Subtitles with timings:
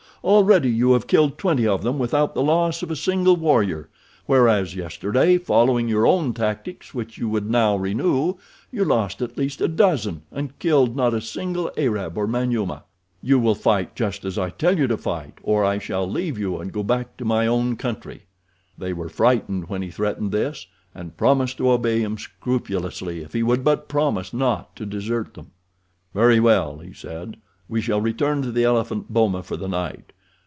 [0.23, 3.89] Already you have killed twenty of them without the loss of a single warrior,
[4.27, 8.35] whereas, yesterday, following your own tactics, which you would now renew,
[8.71, 12.83] you lost at least a dozen, and killed not a single Arab or Manyuema.
[13.23, 16.59] You will fight just as I tell you to fight, or I shall leave you
[16.59, 18.27] and go back to my own country."
[18.77, 23.41] They were frightened when he threatened this, and promised to obey him scrupulously if he
[23.41, 25.47] would but promise not to desert them.
[26.13, 27.37] "Very well," he said.
[27.67, 30.11] "We shall return to the elephant boma for the night.